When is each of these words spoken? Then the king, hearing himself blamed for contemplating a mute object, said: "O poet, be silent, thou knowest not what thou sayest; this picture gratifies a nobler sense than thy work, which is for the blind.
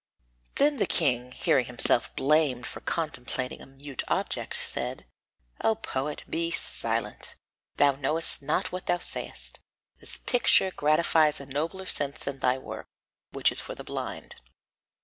Then 0.55 0.77
the 0.77 0.87
king, 0.87 1.31
hearing 1.31 1.65
himself 1.65 2.15
blamed 2.15 2.65
for 2.65 2.79
contemplating 2.79 3.61
a 3.61 3.67
mute 3.67 4.01
object, 4.07 4.55
said: 4.55 5.05
"O 5.63 5.75
poet, 5.75 6.23
be 6.27 6.49
silent, 6.49 7.35
thou 7.75 7.91
knowest 7.91 8.41
not 8.41 8.71
what 8.71 8.87
thou 8.87 8.97
sayest; 8.97 9.59
this 9.99 10.17
picture 10.17 10.71
gratifies 10.71 11.39
a 11.39 11.45
nobler 11.45 11.85
sense 11.85 12.23
than 12.25 12.39
thy 12.39 12.57
work, 12.57 12.87
which 13.31 13.51
is 13.51 13.61
for 13.61 13.75
the 13.75 13.83
blind. 13.83 14.37